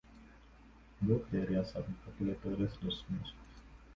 [1.03, 3.33] Both areas are popular tourist destinations.